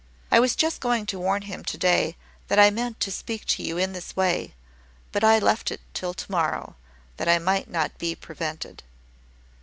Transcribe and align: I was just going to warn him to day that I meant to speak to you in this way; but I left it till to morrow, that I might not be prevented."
I 0.31 0.39
was 0.39 0.55
just 0.55 0.81
going 0.81 1.05
to 1.05 1.19
warn 1.19 1.43
him 1.43 1.63
to 1.63 1.77
day 1.77 2.17
that 2.47 2.57
I 2.57 2.71
meant 2.71 2.99
to 3.01 3.11
speak 3.11 3.45
to 3.49 3.61
you 3.61 3.77
in 3.77 3.93
this 3.93 4.15
way; 4.15 4.55
but 5.11 5.23
I 5.23 5.37
left 5.37 5.69
it 5.69 5.79
till 5.93 6.15
to 6.15 6.31
morrow, 6.31 6.75
that 7.17 7.27
I 7.29 7.37
might 7.37 7.69
not 7.69 7.95
be 7.99 8.15
prevented." 8.15 8.81